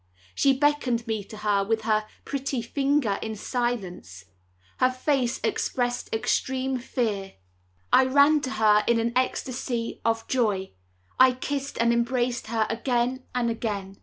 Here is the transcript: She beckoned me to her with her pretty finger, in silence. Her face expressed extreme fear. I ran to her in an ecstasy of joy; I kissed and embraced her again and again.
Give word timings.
She 0.33 0.53
beckoned 0.57 1.05
me 1.05 1.23
to 1.25 1.37
her 1.37 1.63
with 1.63 1.81
her 1.83 2.07
pretty 2.25 2.63
finger, 2.63 3.19
in 3.21 3.35
silence. 3.35 4.25
Her 4.79 4.89
face 4.89 5.39
expressed 5.43 6.11
extreme 6.11 6.79
fear. 6.79 7.33
I 7.93 8.05
ran 8.05 8.41
to 8.41 8.49
her 8.53 8.83
in 8.87 8.99
an 8.99 9.13
ecstasy 9.15 10.01
of 10.03 10.27
joy; 10.27 10.71
I 11.19 11.33
kissed 11.33 11.77
and 11.77 11.93
embraced 11.93 12.47
her 12.47 12.65
again 12.71 13.25
and 13.35 13.51
again. 13.51 13.99